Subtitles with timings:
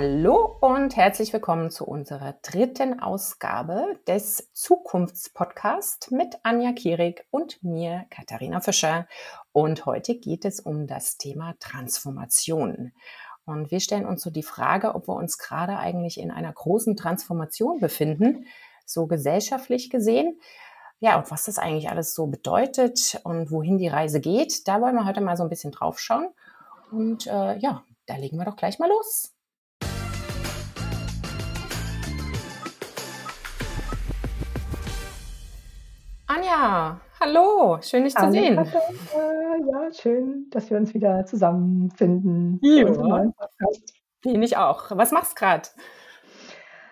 [0.00, 8.06] Hallo und herzlich willkommen zu unserer dritten Ausgabe des Zukunftspodcasts mit Anja Kierig und mir,
[8.08, 9.08] Katharina Fischer.
[9.50, 12.92] Und heute geht es um das Thema Transformation.
[13.44, 16.96] Und wir stellen uns so die Frage, ob wir uns gerade eigentlich in einer großen
[16.96, 18.46] Transformation befinden,
[18.86, 20.38] so gesellschaftlich gesehen.
[21.00, 24.94] Ja, und was das eigentlich alles so bedeutet und wohin die Reise geht, da wollen
[24.94, 26.28] wir heute mal so ein bisschen drauf schauen.
[26.92, 29.34] Und äh, ja, da legen wir doch gleich mal los.
[36.30, 38.56] Anja, hallo, schön dich zu sehen.
[38.56, 42.60] Ja, schön, dass wir uns wieder zusammenfinden.
[42.62, 43.32] Ja.
[44.22, 44.90] Finde ich auch.
[44.90, 45.68] Was machst du gerade?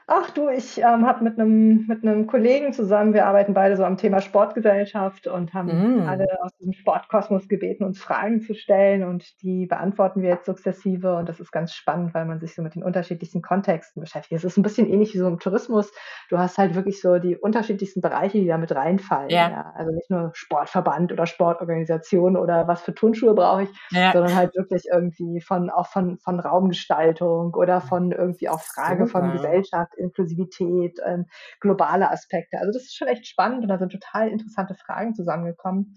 [0.09, 3.83] Ach du, ich ähm, habe mit einem mit einem Kollegen zusammen wir arbeiten beide so
[3.85, 6.01] am Thema Sportgesellschaft und haben Mm.
[6.05, 11.17] alle aus diesem Sportkosmos gebeten, uns Fragen zu stellen und die beantworten wir jetzt sukzessive
[11.17, 14.39] und das ist ganz spannend, weil man sich so mit den unterschiedlichsten Kontexten beschäftigt.
[14.39, 15.91] Es ist ein bisschen ähnlich wie so im Tourismus.
[16.29, 19.73] Du hast halt wirklich so die unterschiedlichsten Bereiche, die da mit reinfallen, Ja, ja.
[19.75, 24.55] Also nicht nur Sportverband oder Sportorganisation oder was für Turnschuhe brauche ich, ja, sondern halt
[24.55, 29.33] wirklich irgendwie von auch von von Raumgestaltung oder von irgendwie auch Frage von super.
[29.33, 31.27] Gesellschaft, Inklusivität, ähm,
[31.61, 32.59] globale Aspekte.
[32.59, 35.97] Also das ist schon echt spannend und da sind total interessante Fragen zusammengekommen.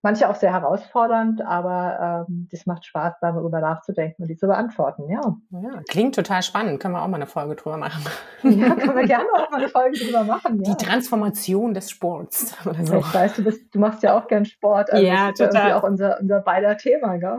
[0.00, 5.08] Manche auch sehr herausfordernd, aber ähm, das macht Spaß, darüber nachzudenken und die zu beantworten.
[5.10, 6.78] Ja, Ja, klingt total spannend.
[6.80, 8.04] Können wir auch mal eine Folge drüber machen.
[8.44, 10.62] ja, können wir gerne auch mal eine Folge drüber machen.
[10.62, 10.76] Die Ja.
[10.76, 12.96] Transformation des Sports oder Ja, so.
[12.98, 15.46] ich weiß, du bist, du machst ja auch gern Sport, also das Ja, ist ja
[15.46, 15.72] irgendwie total.
[15.72, 17.38] auch unser, unser beider Thema, gell?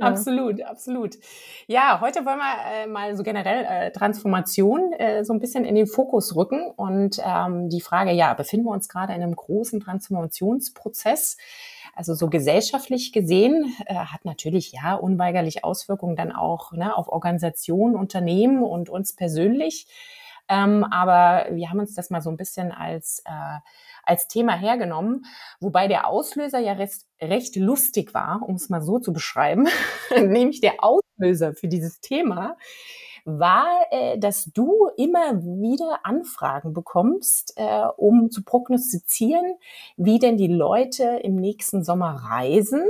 [0.00, 0.06] Ja.
[0.06, 1.14] Absolut, absolut.
[1.68, 5.76] Ja, heute wollen wir äh, mal so generell äh, Transformation äh, so ein bisschen in
[5.76, 9.78] den Fokus rücken und ähm, die Frage, ja, befinden wir uns gerade in einem großen
[9.80, 11.36] Transformationsprozess?
[11.94, 17.96] Also so gesellschaftlich gesehen äh, hat natürlich ja unweigerlich Auswirkungen dann auch ne, auf Organisationen,
[17.96, 19.86] Unternehmen und uns persönlich.
[20.48, 23.58] Ähm, aber wir haben uns das mal so ein bisschen als, äh,
[24.04, 25.24] als Thema hergenommen,
[25.60, 29.68] wobei der Auslöser ja recht, recht lustig war, um es mal so zu beschreiben,
[30.16, 32.56] nämlich der Auslöser für dieses Thema
[33.24, 39.56] war, äh, dass du immer wieder Anfragen bekommst, äh, um zu prognostizieren,
[39.96, 42.82] wie denn die Leute im nächsten Sommer reisen.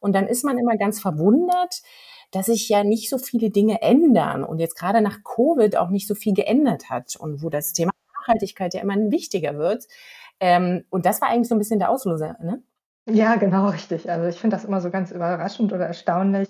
[0.00, 1.82] Und dann ist man immer ganz verwundert,
[2.30, 6.08] dass sich ja nicht so viele Dinge ändern und jetzt gerade nach Covid auch nicht
[6.08, 9.86] so viel geändert hat und wo das Thema Nachhaltigkeit ja immer wichtiger wird.
[10.40, 12.62] Ähm, und das war eigentlich so ein bisschen der Auslöser, ne?
[13.06, 14.08] Ja, genau, richtig.
[14.08, 16.48] Also ich finde das immer so ganz überraschend oder erstaunlich,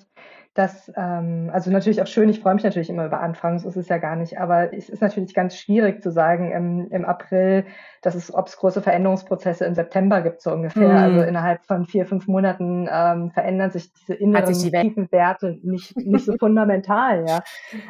[0.55, 3.77] dass, ähm, also natürlich auch schön, ich freue mich natürlich immer über Anfragen, so ist
[3.77, 7.65] es ja gar nicht, aber es ist natürlich ganz schwierig zu sagen im, im April,
[8.03, 11.01] dass es, ob es große Veränderungsprozesse im September gibt, so ungefähr.
[11.01, 14.89] Also Mm, innerhalb von vier, fünf Monaten ähm, verändern sich diese hat sich die inneren
[14.89, 17.43] tiefen Werte nicht, nicht so fundamental, ja.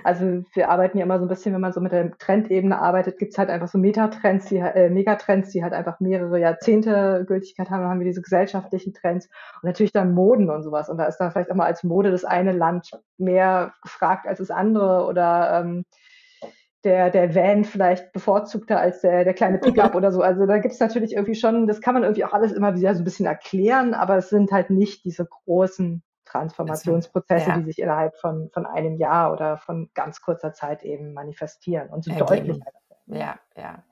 [0.04, 3.18] Also wir arbeiten ja immer so ein bisschen, wenn man so mit der Trendebene arbeitet,
[3.18, 7.80] gibt's halt einfach so Metatrends, die, äh, Megatrends, die halt einfach mehrere Jahrzehnte Gültigkeit haben.
[7.80, 9.28] Dann haben wir diese gesellschaftlichen Trends
[9.62, 10.90] und natürlich dann Moden und sowas.
[10.90, 14.40] Und da ist dann vielleicht auch mal als Mode das eine Land mehr gefragt als
[14.40, 15.84] das andere oder ähm,
[16.84, 20.22] der, der Van vielleicht bevorzugter als der, der kleine Pickup oder so.
[20.22, 23.02] Also da gibt's natürlich irgendwie schon, das kann man irgendwie auch alles immer wieder so
[23.02, 28.16] ein bisschen erklären, aber es sind halt nicht diese großen Transformationsprozesse, Ja, die sich innerhalb
[28.16, 32.64] von, von einem Jahr oder von ganz kurzer Zeit eben manifestieren und so deutlich ergeben.
[32.64, 32.74] halt.
[33.06, 33.38] Ja.
[33.56, 33.82] Ja.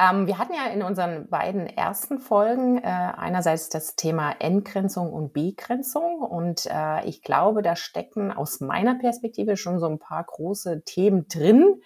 [0.00, 5.32] Ähm, wir hatten ja in unseren beiden ersten Folgen äh, einerseits das Thema Entgrenzung und
[5.32, 10.82] Begrenzung und äh, ich glaube, da stecken aus meiner Perspektive schon so ein paar große
[10.84, 11.80] Themen drin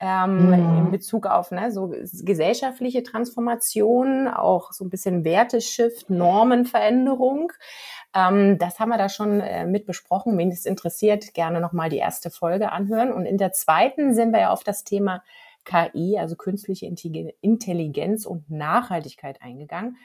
[0.00, 0.90] ähm, in Mhm.
[0.90, 7.52] Bezug auf ne, so gesellschaftliche Transformation, auch so ein bisschen Werteshift, Normenveränderung.
[8.14, 10.36] Ähm, das haben wir da schon äh, mit besprochen.
[10.36, 13.12] Wen es interessiert, gerne nochmal die erste Folge anhören.
[13.12, 15.22] Und in der zweiten sind wir ja auf das Thema
[15.64, 19.96] KI, also künstliche Intelli- Intelligenz und Nachhaltigkeit eingegangen.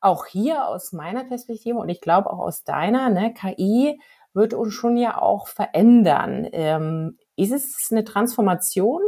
[0.00, 4.00] Auch hier aus meiner Perspektive und ich glaube auch aus deiner, ne, KI
[4.34, 6.46] wird uns schon ja auch verändern.
[6.52, 9.00] Ähm, ist es eine Transformation?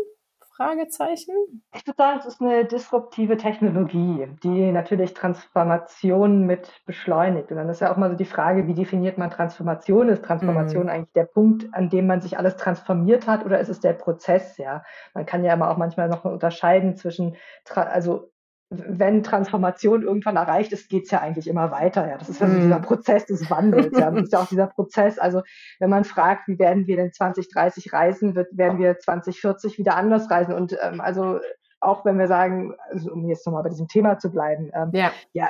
[0.58, 1.62] Fragezeichen.
[1.72, 7.52] Ich würde sagen, es ist eine disruptive Technologie, die natürlich Transformation mit beschleunigt.
[7.52, 10.08] Und dann ist ja auch mal so die Frage, wie definiert man Transformation?
[10.08, 13.68] Ist Transformation Mm, eigentlich der Punkt, an dem man sich alles transformiert hat, oder ist
[13.68, 14.58] es der Prozess?
[14.58, 14.82] Ja,
[15.14, 17.36] man kann ja immer auch manchmal noch unterscheiden zwischen,
[17.72, 18.32] also
[18.70, 22.06] wenn Transformation irgendwann erreicht ist, geht's ja eigentlich immer weiter.
[22.06, 22.80] Ja, das ist ja so dieser.
[22.80, 23.98] Prozess des Wandels.
[23.98, 25.18] Ja, das ist ja auch dieser Prozess.
[25.18, 25.42] Also
[25.78, 30.30] wenn man fragt, wie werden wir denn 2030 reisen, wird, werden wir 2040 wieder anders
[30.30, 30.54] reisen.
[30.54, 31.40] Und ähm, also
[31.80, 35.12] auch wenn wir sagen, also um jetzt nochmal bei diesem Thema zu bleiben, ähm, Ja,
[35.32, 35.48] ja,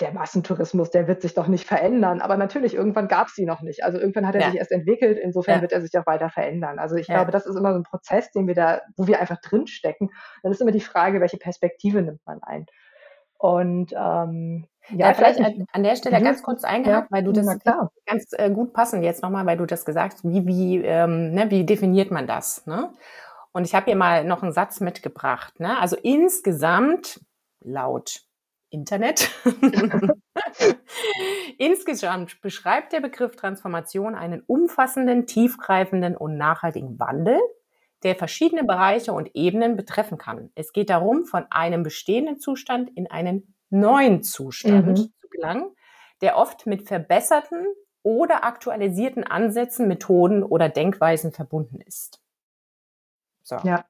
[0.00, 2.20] der Massentourismus, der wird sich doch nicht verändern.
[2.20, 3.84] Aber natürlich, irgendwann gab es sie noch nicht.
[3.84, 4.50] Also irgendwann hat er ja.
[4.50, 5.18] sich erst entwickelt.
[5.18, 5.62] Insofern ja.
[5.62, 6.78] wird er sich auch weiter verändern.
[6.78, 7.14] Also ich ja.
[7.14, 10.10] glaube, das ist immer so ein Prozess, den wir da, wo wir einfach drinstecken.
[10.42, 12.66] Dann ist immer die Frage, welche Perspektive nimmt man ein?
[13.38, 17.46] Und ähm, ja, ja, vielleicht an, an der Stelle ganz kurz eingehakt, weil du das
[18.06, 21.50] ganz äh, gut passen jetzt nochmal, weil du das gesagt hast, wie, wie, ähm, ne,
[21.50, 22.66] wie definiert man das?
[22.66, 22.92] Ne?
[23.52, 25.60] Und ich habe hier mal noch einen Satz mitgebracht.
[25.60, 25.78] Ne?
[25.78, 27.20] Also insgesamt,
[27.60, 28.23] laut
[28.74, 29.30] Internet,
[31.58, 37.38] insgesamt beschreibt der Begriff Transformation einen umfassenden, tiefgreifenden und nachhaltigen Wandel,
[38.02, 40.50] der verschiedene Bereiche und Ebenen betreffen kann.
[40.56, 44.96] Es geht darum, von einem bestehenden Zustand in einen neuen Zustand mhm.
[44.96, 45.70] zu gelangen,
[46.20, 47.64] der oft mit verbesserten
[48.02, 52.20] oder aktualisierten Ansätzen, Methoden oder Denkweisen verbunden ist.
[53.42, 53.56] So.
[53.62, 53.84] Ja.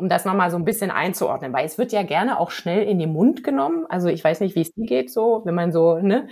[0.00, 2.98] Um das nochmal so ein bisschen einzuordnen, weil es wird ja gerne auch schnell in
[2.98, 3.84] den Mund genommen.
[3.90, 6.26] Also ich weiß nicht, wie es dir geht, so, wenn man so, ne,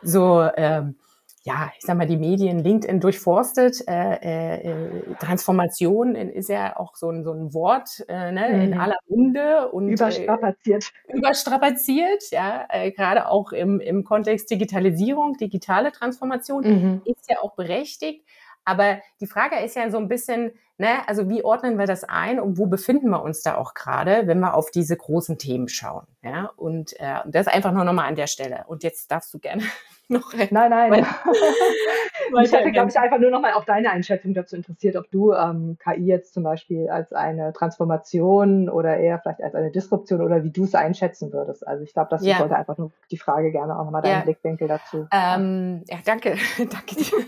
[0.00, 0.96] so, ähm,
[1.42, 3.86] ja, ich sag mal, die Medien LinkedIn durchforstet.
[3.86, 8.60] Äh, äh, Transformation ist ja auch so ein, so ein Wort äh, ne, mhm.
[8.62, 10.90] in aller Munde und überstrapaziert.
[11.08, 17.02] Äh, überstrapaziert, ja, äh, gerade auch im, im Kontext Digitalisierung, digitale Transformation mhm.
[17.04, 18.24] ist ja auch berechtigt.
[18.64, 22.40] Aber die Frage ist ja so ein bisschen, ne, also wie ordnen wir das ein
[22.40, 26.06] und wo befinden wir uns da auch gerade, wenn wir auf diese großen Themen schauen?
[26.22, 28.64] Ja, und äh, das einfach nur nochmal an der Stelle.
[28.66, 29.62] Und jetzt darfst du gerne
[30.10, 30.34] noch.
[30.34, 30.90] Nein, nein.
[30.90, 31.04] Weil,
[32.44, 35.78] ich hätte, glaube ich, einfach nur nochmal auch deine Einschätzung dazu interessiert, ob du ähm,
[35.82, 40.50] KI jetzt zum Beispiel als eine Transformation oder eher vielleicht als eine Disruption oder wie
[40.50, 41.66] du es einschätzen würdest.
[41.66, 42.38] Also ich glaube, das ja.
[42.38, 44.20] sollte einfach nur die Frage gerne auch nochmal deinen ja.
[44.20, 45.06] Blickwinkel dazu.
[45.12, 46.36] Ähm, ja, danke.
[46.58, 47.10] danke dir.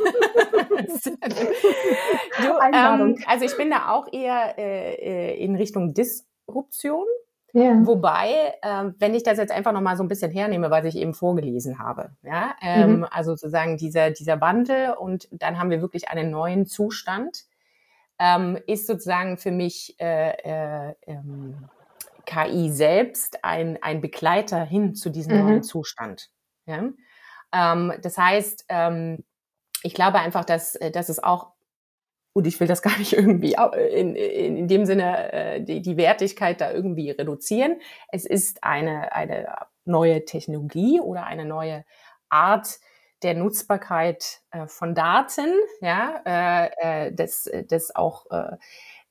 [2.39, 7.07] du, ähm, also ich bin da auch eher äh, äh in Richtung Disruption.
[7.55, 7.87] Ja.
[7.87, 11.13] Wobei, ähm, wenn ich das jetzt einfach nochmal so ein bisschen hernehme, was ich eben
[11.13, 13.07] vorgelesen habe, ja, ähm, mhm.
[13.11, 17.45] also sozusagen dieser, dieser Wandel und dann haben wir wirklich einen neuen Zustand,
[18.19, 21.69] ähm, ist sozusagen für mich äh, äh, ähm,
[22.25, 25.45] KI selbst ein, ein Begleiter hin zu diesem mhm.
[25.45, 26.31] neuen Zustand.
[26.65, 26.85] Ja?
[27.53, 29.25] Ähm, das heißt, ähm,
[29.83, 31.49] ich glaube einfach, dass, äh, dass es auch
[32.33, 33.57] und ich will das gar nicht irgendwie
[33.93, 37.81] in, in, in dem Sinne äh, die, die Wertigkeit da irgendwie reduzieren.
[38.09, 41.85] Es ist eine, eine neue Technologie oder eine neue
[42.29, 42.79] Art
[43.23, 45.49] der Nutzbarkeit äh, von Daten,
[45.81, 48.57] ja, äh, äh des, des auch äh,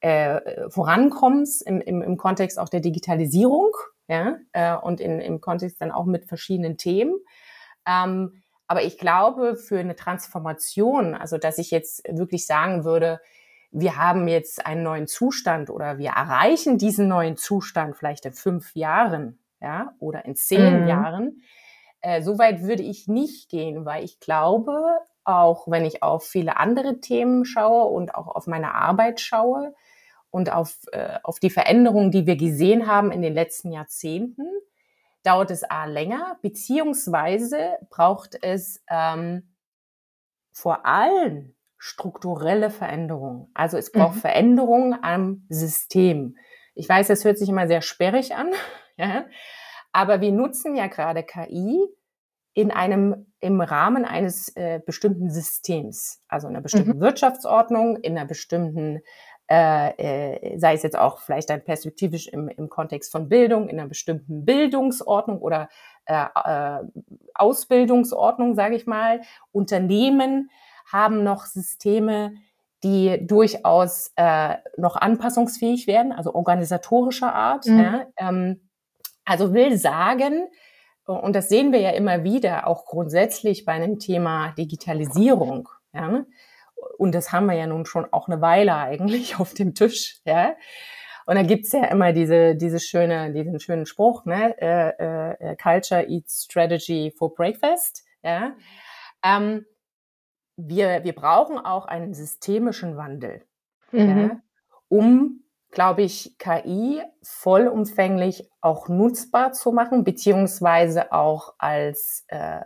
[0.01, 3.71] äh, Vorankommens im, im, im Kontext auch der Digitalisierung,
[4.07, 7.15] ja, äh, und in, im Kontext dann auch mit verschiedenen Themen.
[7.88, 8.40] Ähm,
[8.71, 13.19] aber ich glaube, für eine Transformation, also dass ich jetzt wirklich sagen würde,
[13.69, 18.73] wir haben jetzt einen neuen Zustand oder wir erreichen diesen neuen Zustand vielleicht in fünf
[18.73, 20.88] Jahren, ja, oder in zehn mhm.
[20.88, 21.41] Jahren.
[22.00, 26.56] Äh, so weit würde ich nicht gehen, weil ich glaube, auch wenn ich auf viele
[26.56, 29.75] andere Themen schaue und auch auf meine Arbeit schaue
[30.29, 34.47] und auf, äh, auf die Veränderungen, die wir gesehen haben in den letzten Jahrzehnten,
[35.23, 39.56] dauert es A länger, beziehungsweise braucht es ähm,
[40.51, 43.50] vor allem strukturelle Veränderungen.
[43.53, 44.19] Also es braucht mhm.
[44.19, 46.38] Veränderungen am System.
[46.75, 48.51] Ich weiß, das hört sich immer sehr sperrig an,
[48.98, 49.25] ja,
[49.91, 51.79] aber wir nutzen ja gerade KI
[52.53, 57.01] in einem im Rahmen eines äh, bestimmten Systems, also in einer bestimmten mhm.
[57.01, 59.00] Wirtschaftsordnung, in einer bestimmten
[59.51, 63.77] äh, äh, sei es jetzt auch vielleicht dann perspektivisch im, im Kontext von Bildung, in
[63.77, 65.67] einer bestimmten Bildungsordnung oder
[66.05, 66.79] äh, äh,
[67.34, 69.20] Ausbildungsordnung, sage ich mal.
[69.51, 70.50] Unternehmen
[70.89, 72.34] haben noch Systeme,
[72.86, 77.65] die durchaus äh, noch anpassungsfähig werden, also organisatorischer Art.
[77.65, 77.79] Mhm.
[77.79, 78.70] Ja, ähm,
[79.25, 80.48] also will sagen,
[81.03, 86.24] und das sehen wir ja immer wieder, auch grundsätzlich bei einem Thema Digitalisierung, ja,
[87.01, 90.55] und das haben wir ja nun schon auch eine Weile eigentlich auf dem Tisch, ja.
[91.25, 94.55] Und da gibt's ja immer diese, diese schöne, diesen schönen Spruch, ne?
[94.60, 98.03] Äh, äh, Culture eats strategy for breakfast.
[98.24, 98.55] Ja?
[99.24, 99.65] Ähm,
[100.58, 103.46] wir, wir brauchen auch einen systemischen Wandel,
[103.91, 104.20] mhm.
[104.20, 104.41] ja?
[104.89, 112.62] um, glaube ich, KI vollumfänglich auch nutzbar zu machen, beziehungsweise auch als, äh,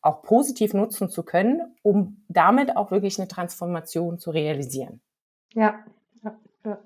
[0.00, 5.00] auch positiv nutzen zu können, um damit auch wirklich eine Transformation zu realisieren.
[5.54, 5.80] Ja,
[6.22, 6.78] ja, ja.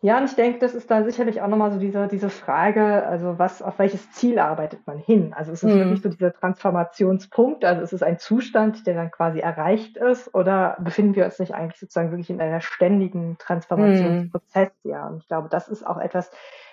[0.00, 3.40] Ja, und ich denke, das ist da sicherlich auch nochmal so diese, diese Frage, also
[3.40, 5.34] was, auf welches Ziel arbeitet man hin?
[5.36, 5.78] Also ist es mhm.
[5.78, 10.76] wirklich so dieser Transformationspunkt, also ist es ein Zustand, der dann quasi erreicht ist, oder
[10.78, 14.70] befinden wir uns nicht eigentlich sozusagen wirklich in einer ständigen Transformationsprozess?
[14.84, 14.90] Mhm.
[14.90, 16.30] Ja, und ich glaube, das ist auch etwas,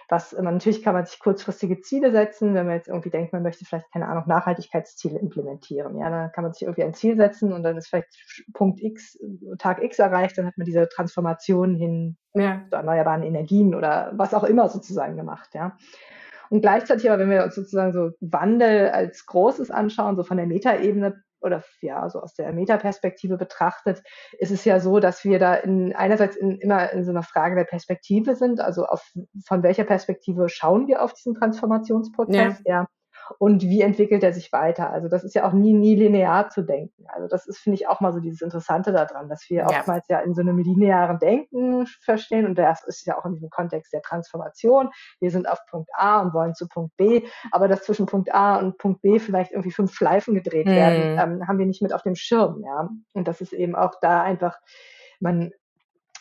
[0.10, 3.44] Was man, natürlich kann man sich kurzfristige Ziele setzen, wenn man jetzt irgendwie denkt, man
[3.44, 5.98] möchte vielleicht, keine Ahnung, Nachhaltigkeitsziele implementieren.
[5.98, 8.10] Ja, dann kann man sich irgendwie ein Ziel setzen und dann ist vielleicht
[8.54, 9.18] Punkt X,
[9.58, 12.64] Tag X erreicht, dann hat man diese Transformation hin ja.
[12.70, 15.78] zu erneuerbaren Energien oder was auch immer sozusagen gemacht, ja.
[16.50, 20.46] Und gleichzeitig aber, wenn wir uns sozusagen so Wandel als Großes anschauen, so von der
[20.46, 24.04] Metaebene oder ja, so aus der Metaperspektive betrachtet,
[24.40, 27.56] ist es ja so, dass wir da in, einerseits in, immer in so einer Frage
[27.56, 29.14] der Perspektive sind, also auf,
[29.46, 32.82] von welcher Perspektive schauen wir auf diesen Transformationsprozess, ja.
[32.82, 32.88] ja
[33.40, 34.90] und wie entwickelt er sich weiter.
[34.90, 37.06] Also das ist ja auch nie, nie linear zu denken.
[37.08, 39.68] Also das ist, finde ich, auch mal so dieses Interessante daran, dass wir ja.
[39.68, 43.50] oftmals ja in so einem linearen Denken verstehen und das ist ja auch in diesem
[43.50, 44.90] Kontext der Transformation.
[45.20, 48.58] Wir sind auf Punkt A und wollen zu Punkt B, aber dass zwischen Punkt A
[48.58, 50.72] und Punkt B vielleicht irgendwie fünf Schleifen gedreht mhm.
[50.72, 52.90] werden, ähm, haben wir nicht mit auf dem Schirm, ja.
[53.14, 54.58] Und das ist eben auch da einfach,
[55.20, 55.52] man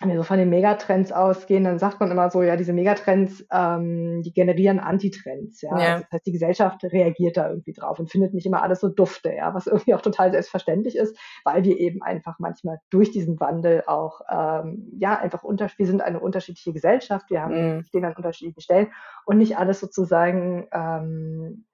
[0.00, 3.46] wenn wir so von den Megatrends ausgehen, dann sagt man immer so, ja, diese Megatrends,
[3.52, 5.70] ähm, die generieren Antitrends, ja.
[5.78, 5.92] ja.
[5.92, 8.88] Also das heißt, die Gesellschaft reagiert da irgendwie drauf und findet nicht immer alles so
[8.88, 13.38] dufte, ja, was irgendwie auch total selbstverständlich ist, weil wir eben einfach manchmal durch diesen
[13.38, 17.84] Wandel auch, ähm, ja, einfach unter, wir sind eine unterschiedliche Gesellschaft, wir haben, mhm.
[17.84, 18.88] stehen an unterschiedlichen Stellen
[19.26, 21.66] und nicht alles sozusagen ähm,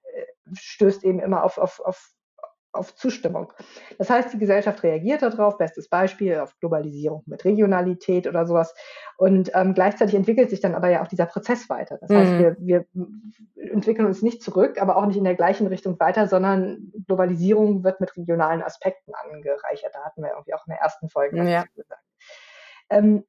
[0.53, 2.11] stößt eben immer auf, auf, auf
[2.73, 3.51] auf Zustimmung.
[3.97, 8.73] Das heißt, die Gesellschaft reagiert darauf, bestes Beispiel auf Globalisierung mit Regionalität oder sowas.
[9.17, 11.97] Und ähm, gleichzeitig entwickelt sich dann aber ja auch dieser Prozess weiter.
[11.99, 12.15] Das mhm.
[12.15, 12.85] heißt, wir, wir
[13.55, 17.99] entwickeln uns nicht zurück, aber auch nicht in der gleichen Richtung weiter, sondern Globalisierung wird
[17.99, 19.93] mit regionalen Aspekten angereichert.
[19.93, 21.65] Da hatten wir irgendwie auch in der ersten Folge ja.
[21.75, 22.03] gesagt.
[22.89, 23.23] Ähm,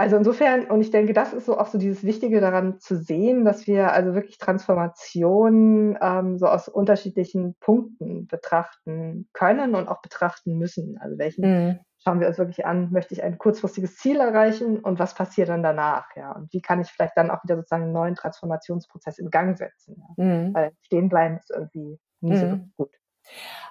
[0.00, 3.44] also insofern, und ich denke, das ist so auch so dieses Wichtige daran zu sehen,
[3.44, 10.56] dass wir also wirklich Transformation ähm, so aus unterschiedlichen Punkten betrachten können und auch betrachten
[10.56, 10.98] müssen.
[10.98, 11.78] Also welchen mhm.
[11.98, 15.64] schauen wir uns wirklich an, möchte ich ein kurzfristiges Ziel erreichen und was passiert dann
[15.64, 16.30] danach, ja?
[16.30, 20.00] Und wie kann ich vielleicht dann auch wieder sozusagen einen neuen Transformationsprozess in Gang setzen?
[20.16, 20.24] Ja?
[20.24, 20.54] Mhm.
[20.54, 22.70] Weil stehen bleiben ist irgendwie nie mhm.
[22.76, 22.97] so gut.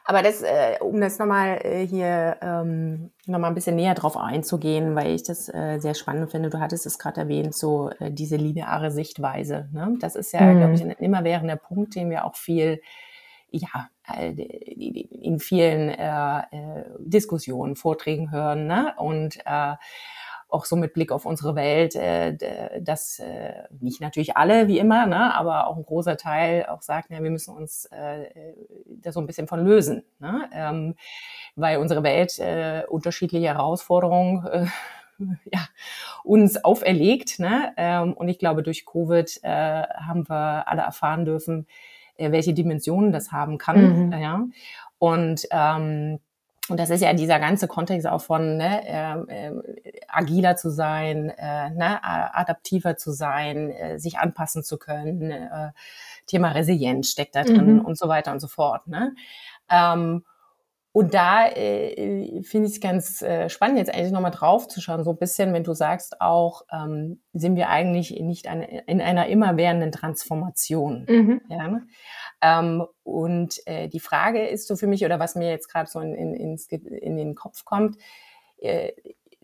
[0.09, 4.95] Aber das, äh, um das nochmal äh, hier ähm, nochmal ein bisschen näher drauf einzugehen,
[4.95, 8.37] weil ich das äh, sehr spannend finde, du hattest es gerade erwähnt, so äh, diese
[8.37, 9.67] lineare Sichtweise.
[9.73, 9.97] Ne?
[9.99, 10.59] Das ist ja, mhm.
[10.59, 12.81] glaube ich, ein immerwährender Punkt, den wir auch viel,
[13.49, 13.89] ja,
[14.25, 18.65] in vielen äh, äh, Diskussionen, Vorträgen hören.
[18.65, 18.93] Ne?
[18.97, 19.73] Und äh,
[20.49, 25.05] auch so mit Blick auf unsere Welt, äh, dass äh, nicht natürlich alle wie immer,
[25.05, 28.53] ne, aber auch ein großer Teil auch sagt, ja, wir müssen uns äh,
[28.85, 30.49] da so ein bisschen von lösen, ne?
[30.53, 30.95] ähm,
[31.55, 34.65] weil unsere Welt äh, unterschiedliche Herausforderungen äh,
[35.51, 35.67] ja,
[36.23, 37.39] uns auferlegt.
[37.39, 37.73] Ne?
[37.77, 41.67] Ähm, und ich glaube, durch Covid äh, haben wir alle erfahren dürfen,
[42.17, 44.07] äh, welche Dimensionen das haben kann.
[44.07, 44.13] Mhm.
[44.13, 44.45] Ja?
[44.99, 46.19] Und ähm,
[46.69, 51.29] und das ist ja dieser ganze Kontext auch von ne, äh, äh, agiler zu sein,
[51.29, 55.31] äh, ne, adaptiver zu sein, äh, sich anpassen zu können.
[55.31, 55.71] Äh,
[56.25, 57.85] Thema Resilienz steckt da drin mhm.
[57.85, 58.87] und so weiter und so fort.
[58.87, 59.15] Ne?
[59.69, 60.23] Ähm,
[60.97, 65.03] und da äh, finde ich es ganz äh, spannend, jetzt eigentlich nochmal drauf zu schauen,
[65.03, 69.27] so ein bisschen, wenn du sagst auch, ähm, sind wir eigentlich nicht eine, in einer
[69.27, 71.05] immerwährenden Transformation.
[71.07, 71.41] Mhm.
[71.49, 71.87] Ja, ne?
[72.41, 75.99] Ähm, und äh, die Frage ist so für mich, oder was mir jetzt gerade so
[75.99, 77.97] in, in, in, den Kopf kommt,
[78.59, 78.91] äh,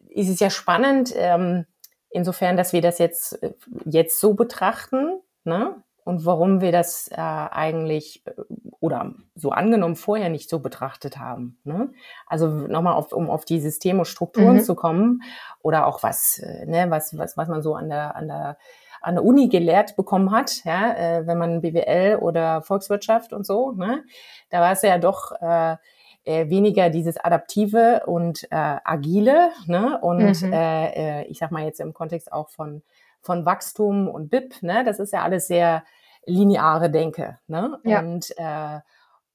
[0.09, 1.65] ist es ja spannend, ähm,
[2.09, 3.53] insofern, dass wir das jetzt, äh,
[3.85, 5.83] jetzt so betrachten, ne?
[6.05, 8.31] und warum wir das äh, eigentlich äh,
[8.79, 11.57] oder so angenommen vorher nicht so betrachtet haben.
[11.63, 11.89] Ne?
[12.27, 14.63] Also nochmal, auf, um auf die Systeme und Strukturen mhm.
[14.63, 15.23] zu kommen
[15.61, 18.57] oder auch was, äh, ne, was, was, was man so an der, an der
[19.03, 23.71] an der Uni gelehrt bekommen hat, ja, äh, wenn man BWL oder Volkswirtschaft und so,
[23.71, 24.03] ne,
[24.49, 25.75] da war es ja doch äh,
[26.25, 30.53] äh, weniger dieses adaptive und äh, agile, ne, und mhm.
[30.53, 32.81] äh, äh ich sag mal jetzt im Kontext auch von
[33.21, 35.83] von Wachstum und BIP, ne, das ist ja alles sehr
[36.25, 37.99] lineare Denke, ne, ja.
[37.99, 38.79] und äh,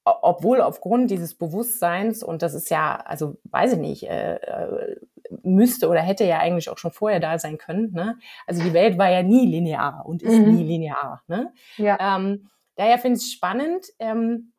[0.03, 4.95] obwohl aufgrund dieses Bewusstseins, und das ist ja, also weiß ich nicht, äh, äh,
[5.43, 7.91] müsste oder hätte ja eigentlich auch schon vorher da sein können.
[7.93, 8.17] Ne?
[8.47, 10.55] Also die Welt war ja nie linear und ist mhm.
[10.55, 11.21] nie linear.
[11.27, 11.53] Ne?
[11.77, 11.97] Ja.
[11.99, 14.53] Ähm, daher finde ich es spannend, ähm,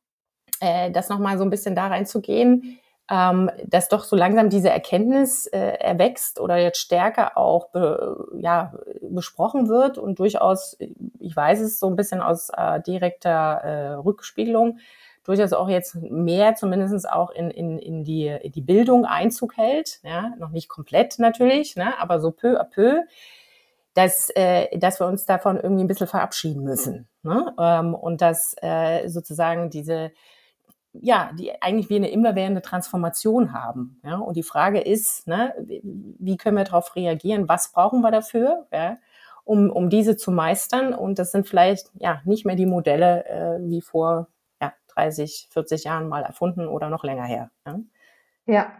[0.60, 2.78] äh, das nochmal so ein bisschen da reinzugehen,
[3.10, 8.72] ähm, dass doch so langsam diese Erkenntnis äh, erwächst oder jetzt stärker auch be, ja,
[9.02, 10.78] besprochen wird und durchaus,
[11.18, 14.78] ich weiß es so ein bisschen aus äh, direkter äh, Rückspiegelung,
[15.30, 20.00] durchaus auch jetzt mehr zumindest auch in, in, in, die, in die Bildung Einzug hält.
[20.02, 20.34] Ja?
[20.38, 21.98] Noch nicht komplett natürlich, ne?
[21.98, 23.02] aber so peu à peu,
[23.94, 27.08] dass, äh, dass wir uns davon irgendwie ein bisschen verabschieden müssen.
[27.22, 27.54] Ne?
[27.58, 30.10] Ähm, und dass äh, sozusagen diese,
[30.92, 34.00] ja, die eigentlich wie eine immerwährende Transformation haben.
[34.04, 34.16] Ja?
[34.16, 37.48] Und die Frage ist, ne, wie können wir darauf reagieren?
[37.48, 38.66] Was brauchen wir dafür?
[38.72, 38.98] Ja?
[39.44, 40.94] um, um diese zu meistern.
[40.94, 44.28] Und das sind vielleicht ja nicht mehr die Modelle äh, wie vor
[45.00, 47.50] 30, 40 Jahren mal erfunden oder noch länger her.
[47.66, 47.80] Ja,
[48.46, 48.72] ja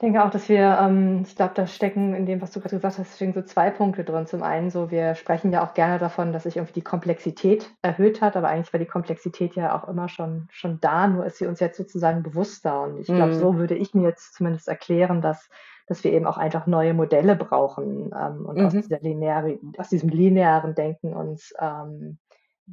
[0.00, 2.76] ich denke auch, dass wir, ähm, ich glaube, da stecken in dem, was du gerade
[2.76, 4.26] gesagt hast, stecken so zwei Punkte drin.
[4.26, 8.22] Zum einen so, wir sprechen ja auch gerne davon, dass sich irgendwie die Komplexität erhöht
[8.22, 11.46] hat, aber eigentlich war die Komplexität ja auch immer schon, schon da, nur ist sie
[11.46, 12.80] uns jetzt sozusagen bewusster.
[12.80, 13.38] Und ich glaube, mhm.
[13.40, 15.50] so würde ich mir jetzt zumindest erklären, dass,
[15.86, 18.64] dass wir eben auch einfach neue Modelle brauchen ähm, und mhm.
[18.64, 22.18] aus, dieser lineare, aus diesem linearen Denken uns ähm,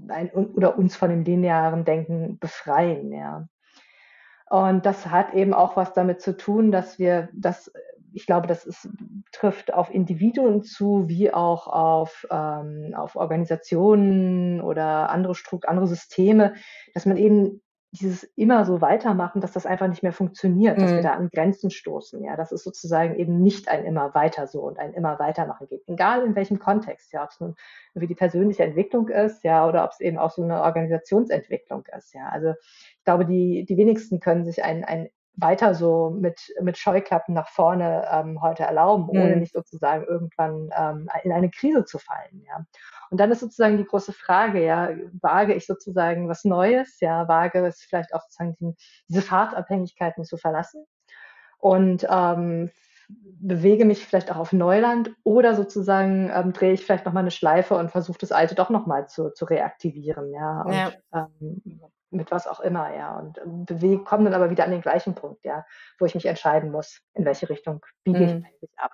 [0.10, 3.48] ein, oder uns von dem linearen Denken befreien, ja.
[4.50, 7.72] Und das hat eben auch was damit zu tun, dass wir das,
[8.14, 8.90] ich glaube, das ist,
[9.34, 16.54] trifft auf Individuen zu, wie auch auf, ähm, auf Organisationen oder andere Strukturen, andere Systeme,
[16.94, 17.62] dass man eben
[17.98, 21.04] dieses immer so weitermachen, dass das einfach nicht mehr funktioniert, dass wir mhm.
[21.04, 22.24] da an Grenzen stoßen.
[22.24, 25.84] Ja, dass es sozusagen eben nicht ein immer weiter so und ein immer weitermachen geht.
[25.88, 27.56] Egal in welchem Kontext, ja, ob es nun
[27.94, 32.14] wie die persönliche Entwicklung ist, ja, oder ob es eben auch so eine Organisationsentwicklung ist,
[32.14, 32.30] ja.
[32.30, 32.54] Also
[32.98, 37.48] ich glaube, die, die wenigsten können sich ein, ein weiter so mit, mit Scheuklappen nach
[37.48, 39.40] vorne ähm, heute erlauben, ohne mhm.
[39.40, 42.44] nicht sozusagen irgendwann ähm, in eine Krise zu fallen.
[42.48, 42.66] Ja.
[43.10, 44.90] Und dann ist sozusagen die große Frage, ja,
[45.22, 48.76] wage ich sozusagen was Neues, ja, wage es vielleicht auch sozusagen die,
[49.08, 50.86] diese Fahrtabhängigkeiten zu verlassen
[51.60, 52.72] und ähm,
[53.10, 57.76] bewege mich vielleicht auch auf Neuland oder sozusagen ähm, drehe ich vielleicht nochmal eine Schleife
[57.76, 60.62] und versuche das Alte doch nochmal zu, zu reaktivieren, ja.
[60.62, 60.92] Und, ja.
[61.14, 63.18] Ähm, mit was auch immer, ja.
[63.18, 65.66] Und bewege, komme dann aber wieder an den gleichen Punkt, ja,
[66.00, 68.24] wo ich mich entscheiden muss, in welche Richtung biege mhm.
[68.24, 68.92] ich eigentlich ab.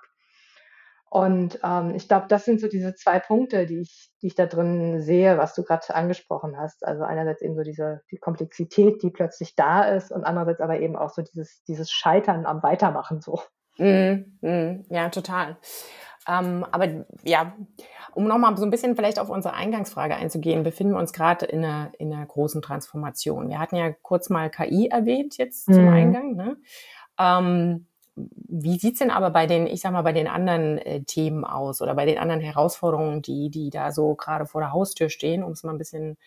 [1.13, 4.47] Und ähm, ich glaube, das sind so diese zwei Punkte, die ich, die ich da
[4.47, 6.83] drin sehe, was du gerade angesprochen hast.
[6.83, 10.95] Also einerseits eben so diese die Komplexität, die plötzlich da ist, und andererseits aber eben
[10.95, 13.41] auch so dieses, dieses Scheitern am Weitermachen so.
[13.77, 15.57] Mm, mm, ja, total.
[16.27, 17.53] Ähm, aber ja,
[18.15, 21.63] um nochmal so ein bisschen vielleicht auf unsere Eingangsfrage einzugehen, befinden wir uns gerade in
[21.63, 23.49] einer, in einer großen Transformation.
[23.49, 25.93] Wir hatten ja kurz mal KI erwähnt jetzt zum mm.
[25.93, 26.35] Eingang.
[26.35, 26.57] Ne?
[27.19, 31.45] Ähm, wie sieht's denn aber bei den, ich sag mal, bei den anderen äh, Themen
[31.45, 35.43] aus oder bei den anderen Herausforderungen, die, die da so gerade vor der Haustür stehen,
[35.43, 36.17] um es mal ein bisschen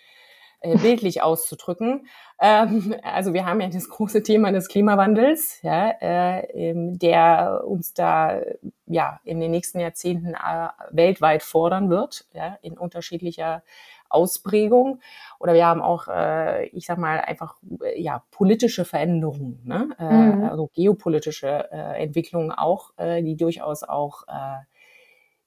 [0.60, 2.06] äh, bildlich auszudrücken.
[2.40, 7.94] Ähm, also wir haben ja das große Thema des Klimawandels, ja, äh, ähm, der uns
[7.94, 8.40] da
[8.86, 13.62] ja in den nächsten Jahrzehnten äh, weltweit fordern wird, ja, in unterschiedlicher
[14.08, 15.00] Ausprägung.
[15.38, 19.88] Oder wir haben auch, äh, ich sag mal, einfach äh, ja politische Veränderungen, ne?
[19.98, 20.44] äh, mhm.
[20.44, 24.64] also geopolitische äh, Entwicklungen auch, äh, die durchaus auch äh,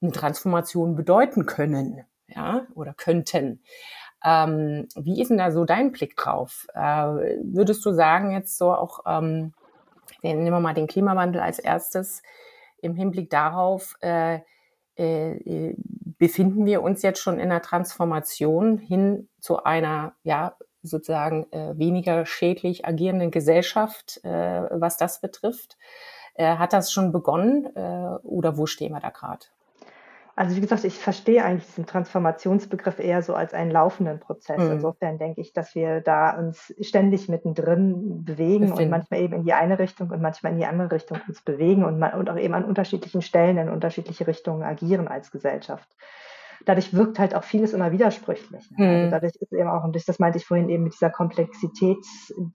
[0.02, 3.62] eine Transformation bedeuten können, ja, oder könnten.
[4.24, 6.68] Ähm, wie ist denn da so dein Blick drauf?
[6.74, 9.54] Äh, würdest du sagen, jetzt so auch, ähm,
[10.22, 12.22] nehmen wir mal den Klimawandel als erstes
[12.82, 14.40] im Hinblick darauf, äh,
[14.98, 15.76] äh, äh,
[16.20, 22.26] befinden wir uns jetzt schon in einer Transformation hin zu einer, ja, sozusagen äh, weniger
[22.26, 24.30] schädlich agierenden Gesellschaft, äh,
[24.72, 25.78] was das betrifft.
[26.36, 29.46] Äh, hat das schon begonnen äh, oder wo stehen wir da gerade?
[30.40, 34.58] Also wie gesagt, ich verstehe eigentlich diesen Transformationsbegriff eher so als einen laufenden Prozess.
[34.58, 34.72] Mhm.
[34.72, 38.84] Insofern denke ich, dass wir da uns ständig mittendrin bewegen Befinden.
[38.84, 41.84] und manchmal eben in die eine Richtung und manchmal in die andere Richtung uns bewegen
[41.84, 45.90] und, und auch eben an unterschiedlichen Stellen in unterschiedliche Richtungen agieren als Gesellschaft
[46.66, 48.70] dadurch wirkt halt auch vieles immer widersprüchlich.
[48.72, 48.78] Ne?
[48.78, 49.00] Also.
[49.00, 51.98] Also dadurch ist eben auch, und das meinte ich vorhin eben mit dieser Komplexität,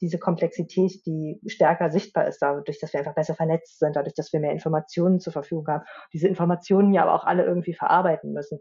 [0.01, 4.33] diese Komplexität, die stärker sichtbar ist, dadurch, dass wir einfach besser vernetzt sind, dadurch, dass
[4.33, 8.59] wir mehr Informationen zur Verfügung haben, diese Informationen ja aber auch alle irgendwie verarbeiten müssen.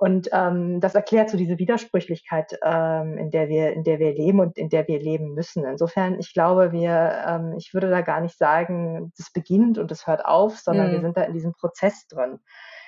[0.00, 4.40] Und ähm, das erklärt so diese Widersprüchlichkeit, ähm, in der wir, in der wir leben
[4.40, 5.62] und in der wir leben müssen.
[5.66, 10.06] Insofern, ich glaube, wir, ähm, ich würde da gar nicht sagen, das beginnt und das
[10.06, 10.92] hört auf, sondern mhm.
[10.92, 12.38] wir sind da in diesem Prozess drin.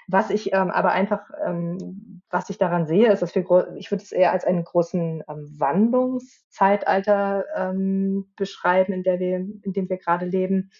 [0.09, 3.43] Was ich ähm, aber einfach, ähm, was ich daran sehe, ist, dass wir,
[3.77, 9.73] ich würde es eher als einen großen ähm, Wandlungszeitalter ähm, beschreiben, in, der wir, in
[9.73, 10.71] dem wir gerade leben.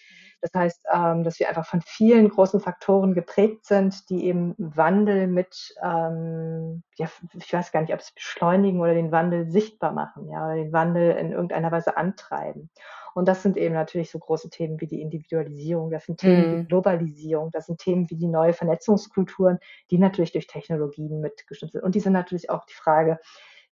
[0.43, 5.27] Das heißt, ähm, dass wir einfach von vielen großen Faktoren geprägt sind, die eben Wandel
[5.27, 10.27] mit, ähm, ja, ich weiß gar nicht, ob es beschleunigen oder den Wandel sichtbar machen,
[10.27, 12.69] ja, oder den Wandel in irgendeiner Weise antreiben.
[13.13, 16.59] Und das sind eben natürlich so große Themen wie die Individualisierung, das sind Themen mhm.
[16.61, 19.59] wie Globalisierung, das sind Themen wie die neue Vernetzungskulturen,
[19.91, 21.83] die natürlich durch Technologien mitgestimmt sind.
[21.83, 23.19] Und die sind natürlich auch die Frage,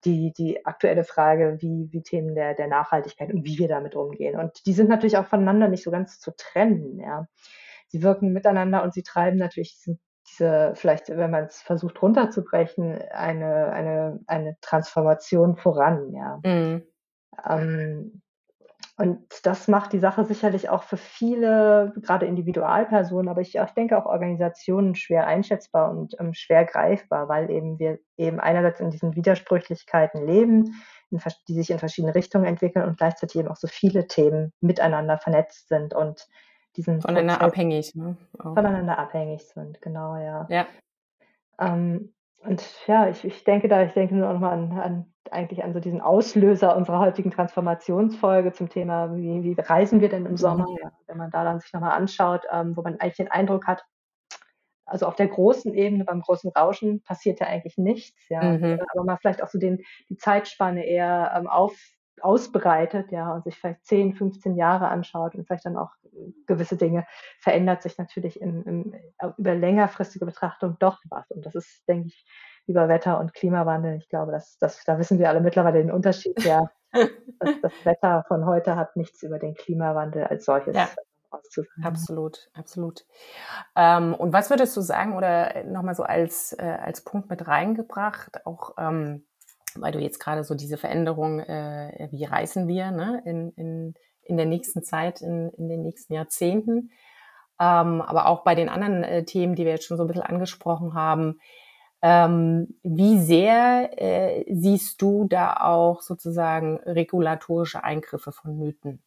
[0.05, 4.39] die, die aktuelle Frage, wie, wie Themen der, der Nachhaltigkeit und wie wir damit umgehen.
[4.39, 6.99] Und die sind natürlich auch voneinander nicht so ganz zu trennen.
[6.99, 7.27] Ja.
[7.87, 13.01] Sie wirken miteinander und sie treiben natürlich diesen diese, vielleicht, wenn man es versucht runterzubrechen,
[13.11, 16.39] eine, eine, eine Transformation voran, ja.
[16.43, 16.83] Mhm.
[17.47, 18.21] Ähm,
[18.99, 23.95] und das macht die Sache sicherlich auch für viele, gerade Individualpersonen, aber ich, ich denke
[23.95, 29.15] auch Organisationen schwer einschätzbar und ähm, schwer greifbar, weil eben wir eben einerseits in diesen
[29.15, 30.73] Widersprüchlichkeiten leben,
[31.11, 35.19] in, die sich in verschiedene Richtungen entwickeln und gleichzeitig eben auch so viele Themen miteinander
[35.19, 36.27] vernetzt sind und
[36.75, 38.17] diesen voneinander Prozess abhängig, ne?
[38.39, 40.47] voneinander abhängig sind, genau, ja.
[40.49, 40.65] Ja.
[41.59, 45.63] Ähm, und ja, ich, ich denke da, ich denke nur noch mal an, an eigentlich
[45.63, 50.37] an so diesen Auslöser unserer heutigen Transformationsfolge zum Thema, wie, wie reisen wir denn im
[50.37, 50.65] Sommer?
[50.81, 53.83] Ja, wenn man da dann sich nochmal anschaut, ähm, wo man eigentlich den Eindruck hat,
[54.85, 58.41] also auf der großen Ebene, beim großen Rauschen passiert ja eigentlich nichts, ja.
[58.41, 58.79] Mhm.
[58.93, 61.75] Aber man vielleicht auch so den, die Zeitspanne eher ähm, auf,
[62.21, 65.91] ausbreitet, ja, und sich vielleicht 10, 15 Jahre anschaut und vielleicht dann auch
[66.47, 67.05] gewisse Dinge
[67.39, 68.95] verändert sich natürlich im, im,
[69.37, 71.29] über längerfristige Betrachtung doch was.
[71.31, 72.25] Und das ist, denke ich,
[72.67, 73.95] über Wetter und Klimawandel.
[73.95, 76.43] Ich glaube, das, das, da wissen wir alle mittlerweile den Unterschied.
[76.43, 80.87] Ja, das, das Wetter von heute hat nichts über den Klimawandel als solches ja.
[81.83, 83.05] Absolut, absolut.
[83.75, 88.45] Ähm, und was würdest du sagen oder nochmal so als, äh, als Punkt mit reingebracht,
[88.45, 89.25] auch ähm,
[89.75, 94.37] weil du jetzt gerade so diese Veränderung, äh, wie reisen wir ne, in, in, in
[94.37, 96.91] der nächsten Zeit, in, in den nächsten Jahrzehnten,
[97.59, 100.23] ähm, aber auch bei den anderen äh, Themen, die wir jetzt schon so ein bisschen
[100.23, 101.39] angesprochen haben,
[102.07, 109.03] ähm, wie sehr äh, siehst du da auch sozusagen regulatorische Eingriffe von Mythen?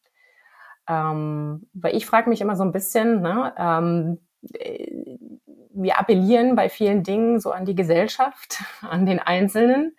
[0.86, 4.18] Ähm, weil ich frage mich immer so ein bisschen, ne, ähm,
[4.52, 5.16] äh,
[5.72, 9.96] wir appellieren bei vielen Dingen so an die Gesellschaft, an den Einzelnen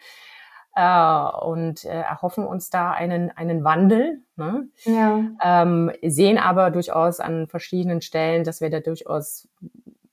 [0.75, 4.21] äh, und äh, erhoffen uns da einen, einen Wandel.
[4.35, 4.67] Ne?
[4.83, 5.23] Ja.
[5.41, 9.47] Ähm, sehen aber durchaus an verschiedenen Stellen, dass wir da durchaus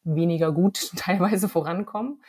[0.05, 2.23] weniger gut teilweise vorankommen.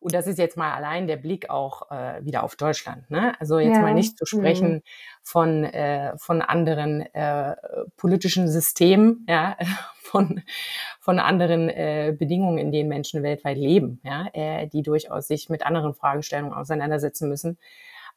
[0.00, 3.10] Und das ist jetzt mal allein der Blick auch äh, wieder auf Deutschland.
[3.10, 3.34] Ne?
[3.40, 3.82] Also jetzt ja.
[3.82, 4.82] mal nicht zu sprechen mhm.
[5.22, 7.56] von, äh, von anderen äh,
[7.96, 9.56] politischen Systemen, ja,
[10.02, 10.42] von,
[11.00, 15.66] von anderen äh, Bedingungen, in denen Menschen weltweit leben, ja, äh, die durchaus sich mit
[15.66, 17.58] anderen Fragestellungen auseinandersetzen müssen,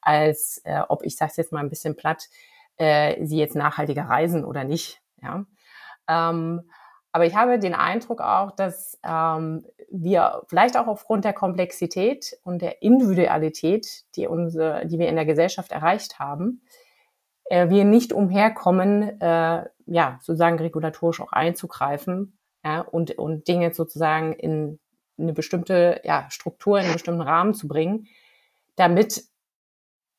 [0.01, 2.29] als äh, ob ich sage es jetzt mal ein bisschen platt,
[2.77, 5.01] äh, sie jetzt nachhaltiger reisen oder nicht.
[5.21, 5.45] Ja.
[6.07, 6.69] Ähm,
[7.19, 12.61] aber ich habe den Eindruck auch, dass ähm, wir vielleicht auch aufgrund der Komplexität und
[12.61, 16.61] der Individualität, die, unsere, die wir in der Gesellschaft erreicht haben,
[17.49, 24.31] äh, wir nicht umherkommen, äh, ja, sozusagen regulatorisch auch einzugreifen ja, und, und Dinge sozusagen
[24.31, 24.79] in
[25.17, 28.07] eine bestimmte ja, Struktur, in einen bestimmten Rahmen zu bringen,
[28.77, 29.25] damit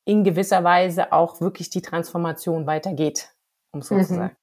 [0.05, 3.31] in gewisser Weise auch wirklich die Transformation weitergeht,
[3.71, 4.05] um so mhm.
[4.05, 4.37] zu sagen.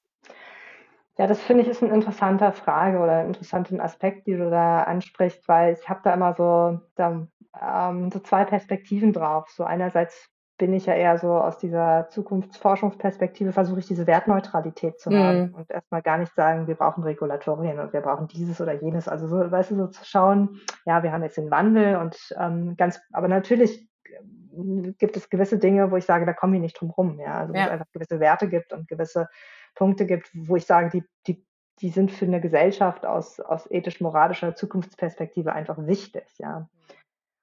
[1.18, 4.84] Ja, das finde ich ist ein interessanter Frage oder einen interessanten Aspekt, die du da
[4.84, 7.26] ansprichst, weil ich habe da immer so, da,
[7.60, 9.50] ähm, so zwei Perspektiven drauf.
[9.50, 15.10] So einerseits bin ich ja eher so aus dieser Zukunftsforschungsperspektive, versuche ich diese Wertneutralität zu
[15.10, 15.54] haben mm.
[15.54, 19.08] und erstmal gar nicht sagen, wir brauchen Regulatorien und wir brauchen dieses oder jenes.
[19.08, 22.76] Also so, weißt du, so zu schauen, ja, wir haben jetzt den Wandel und ähm,
[22.76, 23.88] ganz, aber natürlich
[24.98, 27.20] gibt es gewisse Dinge, wo ich sage, da kommen wir nicht drum rum.
[27.20, 27.38] Ja?
[27.38, 27.66] Also ja.
[27.66, 29.28] es einfach gewisse Werte gibt und gewisse
[29.78, 31.46] Punkte gibt, wo ich sage, die, die,
[31.80, 36.24] die sind für eine Gesellschaft aus, aus ethisch-moralischer Zukunftsperspektive einfach wichtig.
[36.38, 36.68] Ja?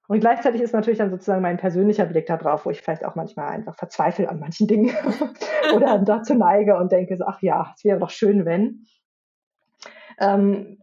[0.08, 3.48] Und gleichzeitig ist natürlich dann sozusagen mein persönlicher Blick darauf, wo ich vielleicht auch manchmal
[3.48, 4.94] einfach verzweifle an manchen Dingen
[5.76, 8.86] oder dazu neige und denke so, ach ja, es wäre doch schön, wenn.
[10.20, 10.78] Ähm,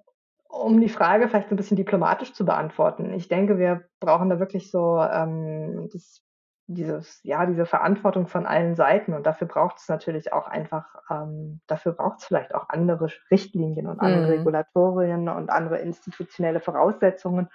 [0.49, 3.13] um die Frage vielleicht so ein bisschen diplomatisch zu beantworten.
[3.13, 6.23] Ich denke, wir brauchen da wirklich so ähm, das,
[6.67, 9.15] dieses, ja, diese Verantwortung von allen Seiten.
[9.15, 13.87] Und dafür braucht es natürlich auch einfach, ähm, dafür braucht es vielleicht auch andere Richtlinien
[13.87, 14.39] und andere mhm.
[14.39, 17.49] Regulatorien und andere institutionelle Voraussetzungen,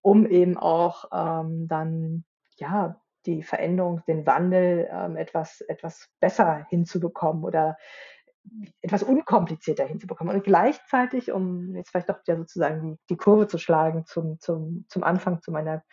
[0.00, 2.24] um eben auch ähm, dann
[2.56, 2.96] ja
[3.26, 7.76] die Veränderung, den Wandel ähm, etwas, etwas besser hinzubekommen oder
[8.80, 10.34] etwas unkomplizierter hinzubekommen.
[10.34, 14.84] Und gleichzeitig, um jetzt vielleicht doch ja sozusagen die, die Kurve zu schlagen zum, zum,
[14.88, 15.84] zum Anfang zu meiner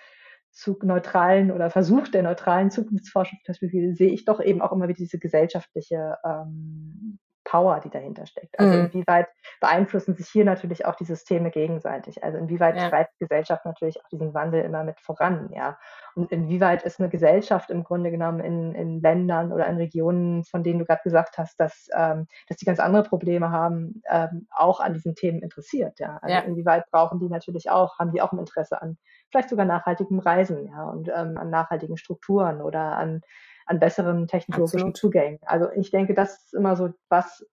[0.52, 5.20] zu neutralen oder Versuch der neutralen Zukunftsforschungsperspektive, sehe ich doch eben auch immer wieder diese
[5.20, 8.60] gesellschaftliche ähm, Power, die dahinter steckt.
[8.60, 8.86] Also mhm.
[8.86, 9.28] inwieweit
[9.60, 12.24] beeinflussen sich hier natürlich auch die Systeme gegenseitig?
[12.24, 12.90] Also inwieweit ja.
[12.90, 15.80] treibt Gesellschaft natürlich auch diesen Wandel immer mit voran, ja?
[16.14, 20.64] Und inwieweit ist eine Gesellschaft im Grunde genommen in, in Ländern oder in Regionen, von
[20.64, 24.80] denen du gerade gesagt hast, dass, ähm, dass die ganz andere Probleme haben, ähm, auch
[24.80, 26.20] an diesen Themen interessiert, ja?
[26.22, 26.42] Also ja.
[26.42, 28.98] inwieweit brauchen die natürlich auch, haben die auch ein Interesse an
[29.30, 33.22] vielleicht sogar nachhaltigem Reisen, ja, und ähm, an nachhaltigen Strukturen oder an
[33.70, 34.98] an besseren technologischen Absolut.
[34.98, 35.40] Zugängen.
[35.46, 37.46] Also ich denke, das ist immer so was,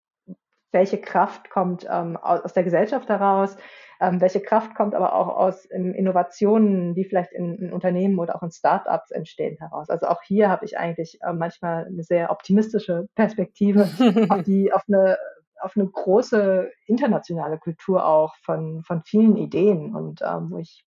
[0.73, 3.57] welche Kraft kommt ähm, aus der Gesellschaft heraus,
[4.01, 8.35] ähm, welche Kraft kommt aber auch aus in Innovationen, die vielleicht in, in, Unternehmen oder
[8.35, 9.91] auch in Startups entstehen heraus.
[9.91, 13.83] Also auch hier habe ich eigentlich äh, manchmal eine sehr optimistische Perspektive
[14.31, 15.19] auf die, auf eine
[15.59, 20.86] auf eine große internationale Kultur auch von, von vielen Ideen und ähm, wo ich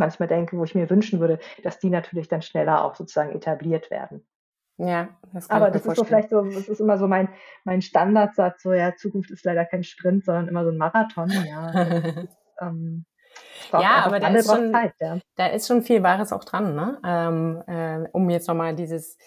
[0.00, 3.90] manchmal denke, wo ich mir wünschen würde, dass die natürlich dann schneller auch sozusagen etabliert
[3.90, 4.26] werden.
[4.78, 7.28] Ja, das kann Aber das ist so vielleicht so, das ist immer so mein,
[7.64, 11.72] mein Standardsatz, so ja, Zukunft ist leider kein Sprint, sondern immer so ein Marathon, ja.
[12.60, 13.04] ähm,
[13.72, 15.18] ja, aber da ist, schon, Zeit, ja.
[15.36, 16.98] da ist schon viel Wahres auch dran, ne?
[17.04, 19.18] Ähm, äh, um jetzt nochmal dieses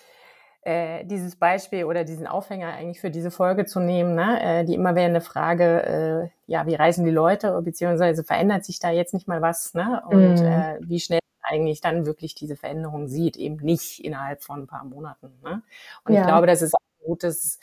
[0.65, 4.39] äh, dieses Beispiel oder diesen Aufhänger eigentlich für diese Folge zu nehmen, ne?
[4.41, 8.89] äh, die immer währende Frage, äh, ja, wie reisen die Leute, beziehungsweise verändert sich da
[8.89, 10.01] jetzt nicht mal was, ne?
[10.07, 10.45] Und mm.
[10.45, 14.85] äh, wie schnell eigentlich dann wirklich diese Veränderung sieht, eben nicht innerhalb von ein paar
[14.85, 15.39] Monaten.
[15.43, 15.61] Ne?
[16.05, 16.21] Und ja.
[16.21, 17.59] ich glaube, das ist ein gutes,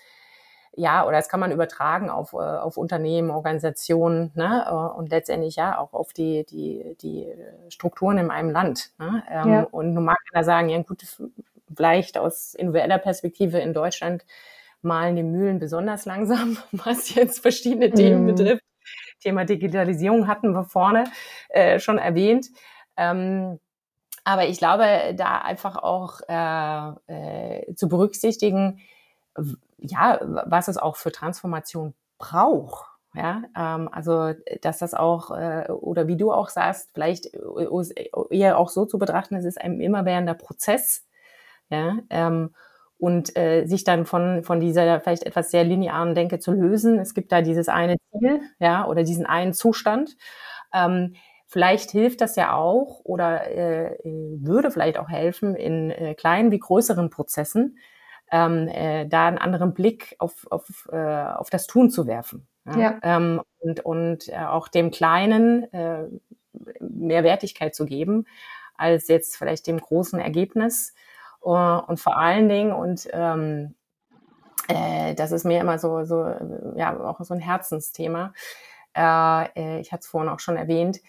[0.76, 4.66] ja, oder das kann man übertragen auf, äh, auf Unternehmen, Organisationen ne?
[4.68, 7.34] Äh, und letztendlich ja auch auf die, die, die
[7.68, 8.92] Strukturen in einem Land.
[8.98, 9.22] Ne?
[9.28, 9.62] Ähm, ja.
[9.70, 11.02] Und nun mag einer sagen, ja gut,
[11.74, 14.24] vielleicht aus individueller Perspektive in Deutschland
[14.82, 18.26] malen die Mühlen besonders langsam, was jetzt verschiedene Themen mm.
[18.26, 18.64] betrifft.
[19.20, 21.04] Thema Digitalisierung hatten wir vorne
[21.50, 22.48] äh, schon erwähnt.
[22.96, 23.60] Ähm,
[24.24, 28.80] aber ich glaube, da einfach auch äh, äh, zu berücksichtigen,
[29.78, 32.86] ja, was es auch für Transformation braucht.
[33.12, 38.56] Ja, ähm, also dass das auch, äh, oder wie du auch sagst, vielleicht äh, eher
[38.56, 41.04] auch so zu betrachten, es ist ein immerwährender Prozess,
[41.70, 42.54] ja, ähm,
[42.98, 46.98] und äh, sich dann von, von dieser vielleicht etwas sehr linearen Denke zu lösen.
[46.98, 50.16] Es gibt da dieses eine Ziel, ja, oder diesen einen Zustand.
[50.74, 51.14] Ähm,
[51.46, 56.58] vielleicht hilft das ja auch oder äh, würde vielleicht auch helfen in äh, kleinen wie
[56.58, 57.78] größeren Prozessen,
[58.30, 62.46] ähm, äh, da einen anderen Blick auf, auf, äh, auf das Tun zu werfen.
[62.66, 62.78] Ja?
[62.78, 62.98] ja.
[63.02, 66.04] Ähm, und und äh, auch dem Kleinen äh,
[66.80, 68.26] mehr Wertigkeit zu geben,
[68.74, 70.94] als jetzt vielleicht dem großen Ergebnis.
[71.42, 73.74] Uh, und vor allen Dingen, und ähm,
[74.68, 76.26] äh, das ist mir immer so, so,
[76.76, 78.32] ja, auch so ein Herzensthema,
[78.94, 81.00] äh, äh ich hatte es vorhin auch schon erwähnt,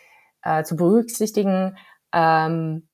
[0.44, 1.78] äh, zu berücksichtigen,
[2.14, 2.88] ähm,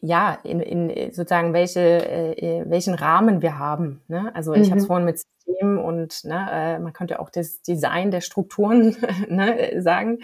[0.00, 4.02] ja, in, in sozusagen welche, äh, welchen Rahmen wir haben.
[4.08, 4.30] Ne?
[4.34, 4.70] Also ich mhm.
[4.72, 8.96] habe es vorhin mit System und ne, äh, man könnte auch das Design der Strukturen
[9.28, 10.18] ne, sagen.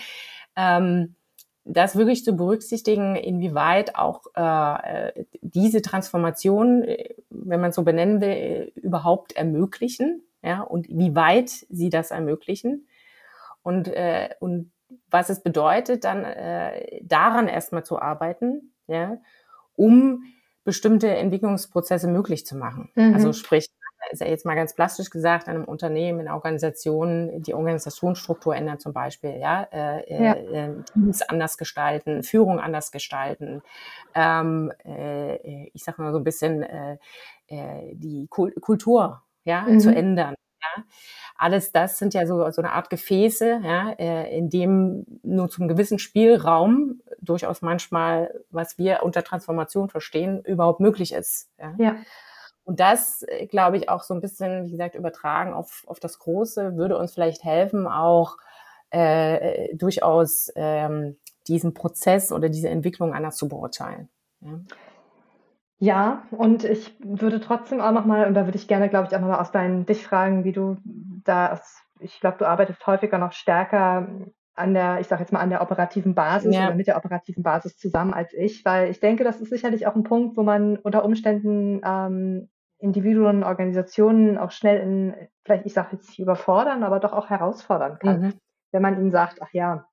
[0.57, 1.17] Ähm,
[1.65, 8.73] das wirklich zu berücksichtigen, inwieweit auch äh, diese Transformation, äh, wenn man so benennen will,
[8.77, 12.89] überhaupt ermöglichen, ja, und wie weit sie das ermöglichen
[13.63, 14.73] und äh, und
[15.09, 19.19] was es bedeutet, dann äh, daran erstmal zu arbeiten, ja,
[19.75, 20.25] um
[20.65, 22.91] bestimmte Entwicklungsprozesse möglich zu machen.
[22.95, 23.15] Mhm.
[23.15, 23.67] Also sprich,
[24.13, 28.93] ist ja jetzt mal ganz plastisch gesagt, einem Unternehmen, in Organisationen, die Organisationsstruktur ändern zum
[28.93, 30.35] Beispiel, ja, äh, ja.
[30.35, 33.63] Äh, Teams anders gestalten, Führung anders gestalten,
[34.15, 36.99] ähm, äh, ich sag mal so ein bisschen äh,
[37.49, 39.81] äh, die Kultur, ja, mhm.
[39.81, 40.35] zu ändern.
[40.61, 40.85] Ja.
[41.37, 45.67] Alles das sind ja so, so eine Art Gefäße, ja, äh, in dem nur zum
[45.67, 51.51] gewissen Spielraum durchaus manchmal, was wir unter Transformation verstehen, überhaupt möglich ist.
[51.59, 51.75] Ja.
[51.79, 51.97] ja.
[52.65, 56.19] Und das, äh, glaube ich, auch so ein bisschen, wie gesagt, übertragen auf, auf das
[56.19, 58.37] Große, würde uns vielleicht helfen, auch
[58.91, 61.17] äh, durchaus ähm,
[61.49, 64.09] diesen Prozess oder diese Entwicklung anders zu beurteilen.
[64.41, 64.61] Ja.
[65.79, 69.21] Ja, und ich würde trotzdem auch nochmal, und da würde ich gerne, glaube ich, auch
[69.21, 70.77] nochmal aus deinen dich fragen, wie du
[71.25, 71.61] da,
[71.99, 74.07] ich glaube, du arbeitest häufiger noch stärker
[74.55, 76.67] an der, ich sage jetzt mal, an der operativen Basis ja.
[76.67, 79.97] oder mit der operativen Basis zusammen als ich, weil ich denke, das ist sicherlich auch
[79.97, 85.91] ein Punkt, wo man unter Umständen ähm, Individuen, Organisationen auch schnell in, vielleicht, ich sage
[85.93, 88.21] jetzt überfordern, aber doch auch herausfordern kann.
[88.21, 88.35] Mhm.
[88.73, 89.87] Wenn man ihnen sagt, ach ja,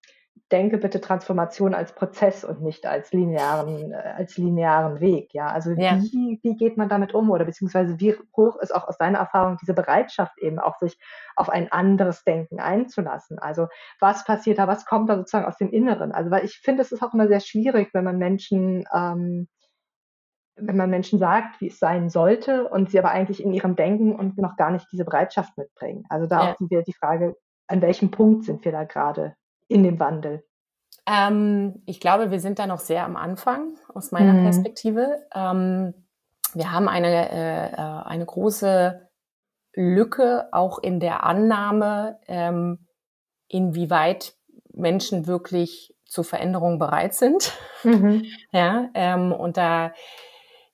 [0.51, 5.33] denke bitte Transformation als Prozess und nicht als linearen, äh, als linearen Weg.
[5.33, 5.99] Ja, also ja.
[6.01, 9.57] Wie, wie geht man damit um oder beziehungsweise wie hoch ist auch aus deiner Erfahrung
[9.61, 10.99] diese Bereitschaft eben auch sich
[11.35, 13.39] auf ein anderes Denken einzulassen?
[13.39, 13.67] Also
[13.99, 16.11] was passiert da, was kommt da sozusagen aus dem Inneren?
[16.11, 19.47] Also weil ich finde, es ist auch immer sehr schwierig, wenn man Menschen ähm,
[20.61, 24.13] wenn man Menschen sagt, wie es sein sollte und sie aber eigentlich in ihrem Denken
[24.13, 26.03] und noch gar nicht diese Bereitschaft mitbringen.
[26.09, 26.53] Also da ja.
[26.53, 27.35] auch wieder die Frage,
[27.67, 29.35] an welchem Punkt sind wir da gerade?
[29.69, 30.43] In dem Wandel?
[31.07, 34.43] Ähm, ich glaube, wir sind da noch sehr am Anfang aus meiner mhm.
[34.43, 35.25] Perspektive.
[35.33, 35.93] Ähm,
[36.53, 39.07] wir haben eine, äh, äh, eine große
[39.73, 42.87] Lücke auch in der Annahme, ähm,
[43.47, 44.35] inwieweit
[44.73, 47.53] Menschen wirklich zur Veränderung bereit sind.
[47.83, 48.25] Mhm.
[48.51, 49.93] Ja, ähm, und da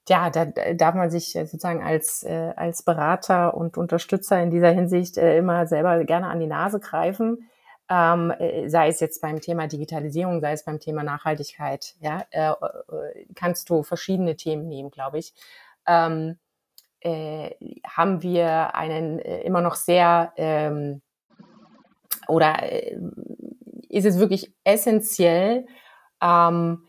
[0.07, 5.17] ja, da darf man sich sozusagen als, äh, als Berater und Unterstützer in dieser Hinsicht
[5.17, 7.49] äh, immer selber gerne an die Nase greifen.
[7.87, 12.49] Ähm, äh, sei es jetzt beim Thema Digitalisierung, sei es beim Thema Nachhaltigkeit, ja, äh,
[12.49, 15.33] äh, kannst du verschiedene Themen nehmen, glaube ich.
[15.87, 16.37] Ähm,
[17.01, 17.51] äh,
[17.85, 21.03] haben wir einen äh, immer noch sehr ähm,
[22.27, 22.97] oder äh,
[23.89, 25.67] ist es wirklich essentiell,
[26.21, 26.87] ähm,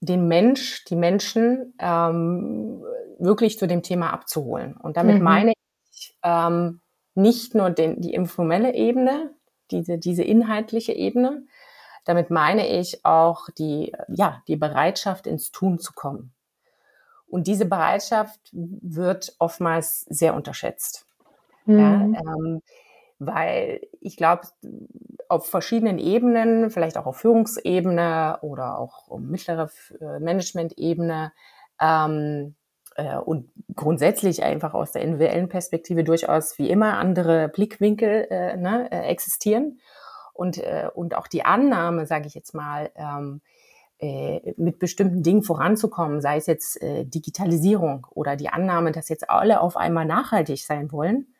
[0.00, 2.84] den Mensch, die Menschen ähm,
[3.18, 4.76] wirklich zu dem Thema abzuholen.
[4.76, 5.24] Und damit mhm.
[5.24, 5.52] meine
[5.90, 6.80] ich ähm,
[7.14, 9.34] nicht nur den, die informelle Ebene,
[9.70, 11.44] diese, diese inhaltliche Ebene,
[12.04, 16.32] damit meine ich auch die, ja, die Bereitschaft ins Tun zu kommen.
[17.26, 21.06] Und diese Bereitschaft wird oftmals sehr unterschätzt.
[21.66, 21.78] Mhm.
[21.78, 22.62] Ja, ähm,
[23.18, 24.42] weil ich glaube,
[25.28, 31.32] auf verschiedenen Ebenen, vielleicht auch auf Führungsebene oder auch um mittlere äh, Management-Ebene
[31.80, 32.54] ähm,
[32.98, 38.88] äh, und grundsätzlich einfach aus der individuellen Perspektive durchaus wie immer andere Blickwinkel äh, ne,
[38.90, 39.80] äh, existieren.
[40.34, 43.40] Und, äh, und auch die Annahme, sage ich jetzt mal, ähm,
[44.00, 49.30] äh, mit bestimmten Dingen voranzukommen, sei es jetzt äh, Digitalisierung oder die Annahme, dass jetzt
[49.30, 51.34] alle auf einmal nachhaltig sein wollen,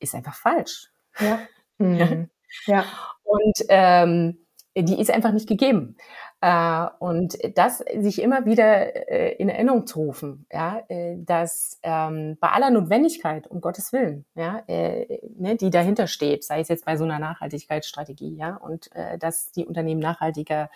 [0.00, 0.90] ist einfach falsch.
[1.18, 1.40] Ja.
[1.78, 2.30] Mhm.
[2.66, 2.84] ja.
[3.24, 5.96] Und ähm, die ist einfach nicht gegeben.
[6.40, 12.36] Äh, und das sich immer wieder äh, in Erinnerung zu rufen, ja, äh, dass ähm,
[12.40, 16.84] bei aller Notwendigkeit, um Gottes Willen, ja, äh, ne, die dahinter steht, sei es jetzt
[16.84, 20.68] bei so einer Nachhaltigkeitsstrategie, ja, und äh, dass die Unternehmen nachhaltiger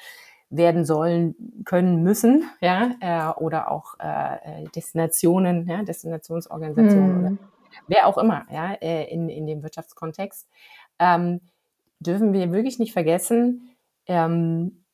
[0.51, 1.35] werden sollen,
[1.67, 7.19] können, müssen, ja, äh, oder auch äh, äh Destinationen, ja, Destinationsorganisationen mhm.
[7.21, 7.37] oder
[7.87, 10.49] wer auch immer, ja, äh, in, in dem Wirtschaftskontext,
[10.99, 11.41] ähm,
[12.01, 14.85] dürfen wir wirklich nicht vergessen, ähm,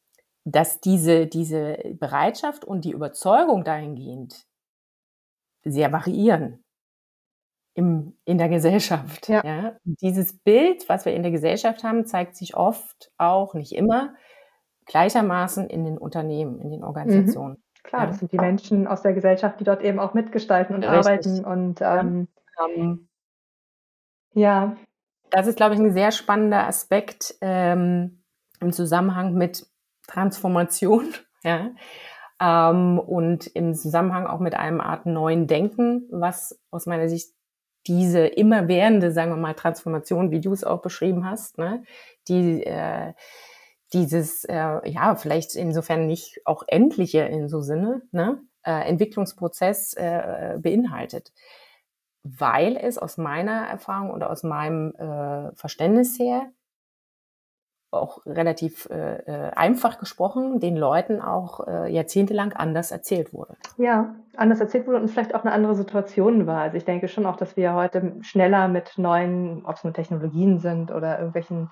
[0.44, 4.46] dass diese, diese Bereitschaft und die Überzeugung dahingehend
[5.64, 6.62] sehr variieren
[7.74, 9.28] im, in der Gesellschaft.
[9.28, 9.44] Ja.
[9.44, 9.76] ja.
[9.84, 14.14] Dieses Bild, was wir in der Gesellschaft haben, zeigt sich oft auch, nicht immer,
[14.86, 16.86] gleichermaßen in den Unternehmen, in den mhm.
[16.86, 17.54] Organisationen.
[17.54, 17.82] Mhm.
[17.82, 18.06] Klar, ja.
[18.08, 20.98] das sind die Menschen aus der Gesellschaft, die dort eben auch mitgestalten und Richtig.
[20.98, 22.28] arbeiten und ähm,
[22.64, 23.08] ähm,
[24.34, 24.76] ja.
[25.30, 28.22] Das ist, glaube ich, ein sehr spannender Aspekt ähm,
[28.60, 29.66] im Zusammenhang mit
[30.06, 31.12] Transformation,
[31.44, 31.70] ja.
[32.40, 37.30] Ähm, und im Zusammenhang auch mit einem Art neuen Denken, was aus meiner Sicht
[37.86, 41.84] diese immerwährende, sagen wir mal, Transformation, wie du es auch beschrieben hast, ne,
[42.28, 43.12] die äh,
[43.92, 50.58] dieses, äh, ja, vielleicht insofern nicht auch endliche in so Sinne, ne, äh, Entwicklungsprozess äh,
[50.58, 51.32] beinhaltet
[52.24, 56.50] weil es aus meiner Erfahrung oder aus meinem äh, Verständnis her
[57.94, 63.56] auch relativ äh, äh, einfach gesprochen, den Leuten auch äh, jahrzehntelang anders erzählt wurde.
[63.76, 66.60] Ja, anders erzählt wurde und vielleicht auch eine andere Situation war.
[66.60, 70.58] Also ich denke schon auch, dass wir heute schneller mit neuen, ob es nur Technologien
[70.58, 71.70] sind oder irgendwelchen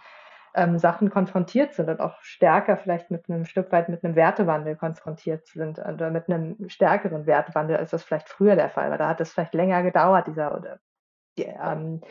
[0.54, 4.76] ähm, Sachen konfrontiert sind und auch stärker vielleicht mit einem Stück weit mit einem Wertewandel
[4.76, 8.98] konfrontiert sind oder mit einem stärkeren Wertewandel, als das vielleicht früher der Fall war.
[8.98, 10.78] Da hat es vielleicht länger gedauert, dieser oder
[11.38, 12.02] die, ähm,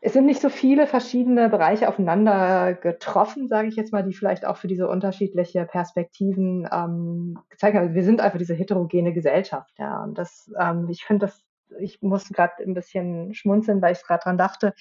[0.00, 4.46] es sind nicht so viele verschiedene Bereiche aufeinander getroffen, sage ich jetzt mal, die vielleicht
[4.46, 7.94] auch für diese unterschiedliche Perspektiven ähm, gezeigt haben.
[7.94, 10.02] Wir sind einfach diese heterogene Gesellschaft, ja.
[10.02, 11.44] Und das, ähm, ich finde das,
[11.80, 14.74] ich muss gerade ein bisschen schmunzeln, weil ich gerade dran dachte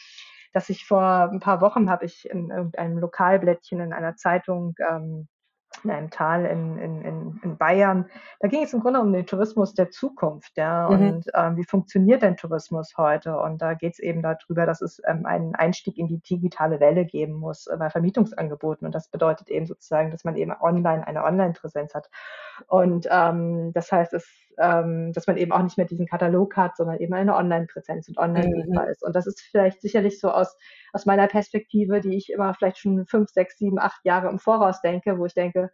[0.56, 5.28] dass ich vor ein paar Wochen habe ich in irgendeinem Lokalblättchen in einer Zeitung ähm,
[5.84, 8.10] in einem Tal in, in, in, Bayern.
[8.40, 10.96] Da ging es im Grunde um den Tourismus der Zukunft, ja, mhm.
[10.96, 13.38] und ähm, wie funktioniert denn Tourismus heute?
[13.40, 17.06] Und da geht es eben darüber, dass es ähm, einen Einstieg in die digitale Welle
[17.06, 18.86] geben muss äh, bei Vermietungsangeboten.
[18.86, 22.10] Und das bedeutet eben sozusagen, dass man eben online eine Online-Präsenz hat.
[22.68, 24.28] Und ähm, das heißt, es
[24.60, 28.18] ähm, dass man eben auch nicht mehr diesen Katalog hat, sondern eben eine Online-Präsenz und
[28.18, 28.80] online mhm.
[28.90, 29.04] ist.
[29.04, 30.58] Und das ist vielleicht sicherlich so aus,
[30.94, 34.82] aus meiner Perspektive, die ich immer vielleicht schon fünf, sechs, sieben, acht Jahre im Voraus
[34.82, 35.72] denke, wo ich denke,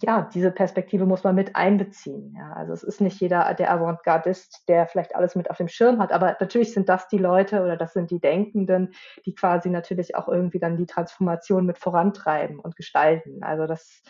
[0.00, 2.34] ja, diese Perspektive muss man mit einbeziehen.
[2.36, 5.98] Ja, also es ist nicht jeder der Avantgardist, der vielleicht alles mit auf dem Schirm
[5.98, 8.94] hat, aber natürlich sind das die Leute oder das sind die Denkenden,
[9.26, 13.42] die quasi natürlich auch irgendwie dann die Transformation mit vorantreiben und gestalten.
[13.42, 14.02] Also das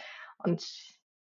[0.44, 0.62] und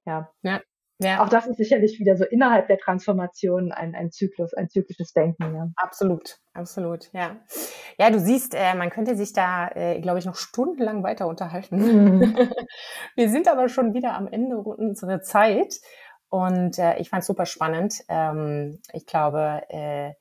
[0.05, 0.31] ja.
[0.43, 0.61] Ja,
[1.01, 1.23] ja.
[1.23, 5.55] Auch das ist sicherlich wieder so innerhalb der Transformation ein, ein Zyklus, ein zyklisches Denken.
[5.55, 5.67] Ja.
[5.75, 7.37] Absolut, absolut, ja.
[7.97, 11.77] Ja, du siehst, äh, man könnte sich da, äh, glaube ich, noch stundenlang weiter unterhalten.
[11.77, 12.21] Mhm.
[13.15, 15.75] Wir sind aber schon wieder am Ende unserer Zeit
[16.29, 17.95] und äh, ich fand es super spannend.
[18.07, 20.13] Ähm, ich glaube, äh,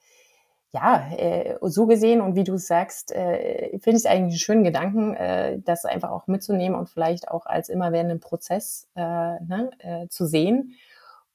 [0.73, 4.65] ja, äh, so gesehen und wie du sagst, äh, finde ich es eigentlich einen schönen
[4.65, 9.71] Gedanken, äh, das einfach auch mitzunehmen und vielleicht auch als immerwährenden Prozess ne,
[10.09, 10.75] zu sehen.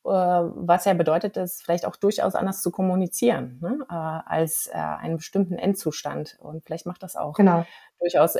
[0.03, 3.79] was ja bedeutet, es vielleicht auch durchaus anders zu kommunizieren ne?
[3.89, 6.37] als einen bestimmten Endzustand.
[6.39, 7.65] Und vielleicht macht das auch genau.
[7.99, 8.35] durchaus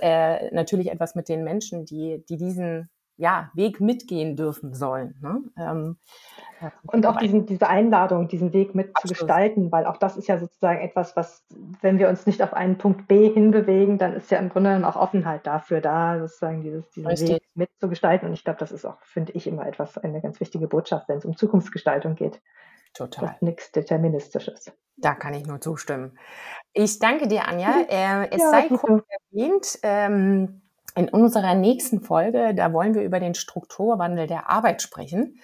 [0.52, 5.16] natürlich etwas mit den Menschen, die, die diesen ja, Weg mitgehen dürfen sollen.
[5.22, 5.42] Ne?
[5.58, 5.98] Ähm,
[6.84, 11.16] und auch diesen, diese Einladung, diesen Weg mitzugestalten, weil auch das ist ja sozusagen etwas,
[11.16, 11.46] was,
[11.82, 14.86] wenn wir uns nicht auf einen Punkt B hinbewegen, dann ist ja im Grunde genommen
[14.86, 17.30] auch Offenheit dafür da, sozusagen dieses, diesen Richtig.
[17.36, 18.28] Weg mitzugestalten.
[18.28, 21.18] Und ich glaube, das ist auch, finde ich, immer etwas, eine ganz wichtige Botschaft, wenn
[21.18, 22.42] es um Zukunftsgestaltung geht.
[22.94, 23.36] Total.
[23.42, 24.72] Nichts Deterministisches.
[24.98, 26.18] Da kann ich nur zustimmen.
[26.74, 27.82] Ich danke dir, Anja.
[27.90, 30.62] Äh, es ja, sei kurz erwähnt, ähm,
[30.96, 35.40] in unserer nächsten Folge, da wollen wir über den Strukturwandel der Arbeit sprechen.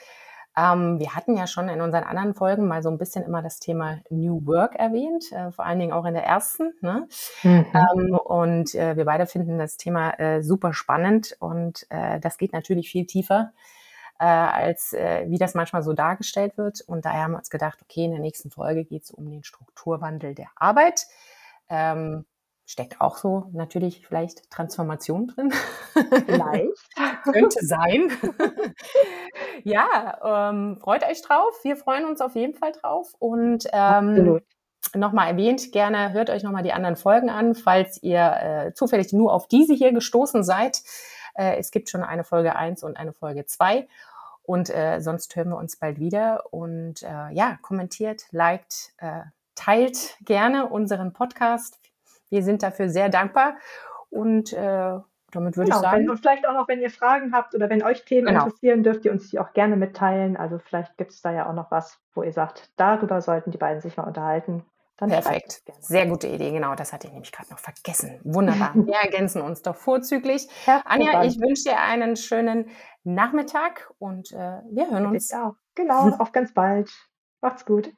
[0.57, 3.59] Ähm, wir hatten ja schon in unseren anderen Folgen mal so ein bisschen immer das
[3.59, 6.73] Thema New Work erwähnt, äh, vor allen Dingen auch in der ersten.
[6.81, 7.07] Ne?
[7.43, 7.65] Mhm.
[7.73, 12.51] Ähm, und äh, wir beide finden das Thema äh, super spannend und äh, das geht
[12.51, 13.53] natürlich viel tiefer
[14.21, 16.81] äh, als äh, wie das manchmal so dargestellt wird.
[16.81, 19.43] Und daher haben wir uns gedacht, okay, in der nächsten Folge geht es um den
[19.43, 21.07] Strukturwandel der Arbeit.
[21.69, 22.25] Ähm,
[22.71, 25.53] steckt auch so natürlich vielleicht Transformation drin.
[26.25, 26.69] Vielleicht.
[27.23, 28.09] Könnte sein.
[29.63, 31.53] ja, ähm, freut euch drauf.
[31.63, 33.13] Wir freuen uns auf jeden Fall drauf.
[33.19, 34.39] Und ähm,
[34.95, 38.37] nochmal erwähnt, gerne hört euch nochmal die anderen Folgen an, falls ihr
[38.69, 40.81] äh, zufällig nur auf diese hier gestoßen seid.
[41.35, 43.85] Äh, es gibt schon eine Folge 1 und eine Folge 2.
[44.43, 46.45] Und äh, sonst hören wir uns bald wieder.
[46.53, 49.23] Und äh, ja, kommentiert, liked, äh,
[49.55, 51.80] teilt gerne unseren Podcast.
[52.31, 53.57] Wir sind dafür sehr dankbar
[54.09, 54.97] und äh,
[55.31, 56.01] damit würde genau, ich sagen.
[56.01, 58.45] Wenn, und vielleicht auch noch, wenn ihr Fragen habt oder wenn euch Themen genau.
[58.45, 60.37] interessieren, dürft ihr uns die auch gerne mitteilen.
[60.37, 63.57] Also vielleicht gibt es da ja auch noch was, wo ihr sagt, darüber sollten die
[63.57, 64.65] beiden sich mal unterhalten.
[64.97, 65.63] Dann Perfekt.
[65.79, 66.75] Sehr gute Idee, genau.
[66.75, 68.19] Das hatte ich nämlich gerade noch vergessen.
[68.23, 68.71] Wunderbar.
[68.75, 70.47] Wir ergänzen uns doch vorzüglich.
[70.85, 72.69] Anja, ich wünsche dir einen schönen
[73.03, 75.31] Nachmittag und äh, wir hören uns.
[75.31, 76.09] Ja, genau.
[76.19, 76.91] Auf ganz bald.
[77.41, 77.91] Macht's gut.